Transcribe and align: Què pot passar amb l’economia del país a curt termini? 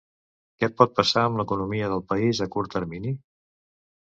Què 0.63 0.69
pot 0.79 0.95
passar 0.99 1.25
amb 1.25 1.41
l’economia 1.41 1.91
del 1.93 2.01
país 2.15 2.41
a 2.47 2.49
curt 2.57 2.75
termini? 2.79 3.15